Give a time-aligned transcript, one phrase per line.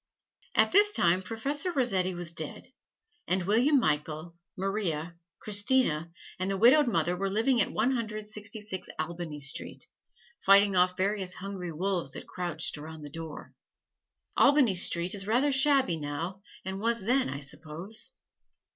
[0.55, 2.73] At this time Professor Rossetti was dead,
[3.27, 8.61] and William Michael, Maria, Christina and the widowed mother were living at One Hundred Sixty
[8.61, 9.85] six Albany Street,
[10.39, 13.53] fighting off various hungry wolves that crouched around the door.
[14.35, 18.09] Albany Street is rather shabby now, and was then, I suppose.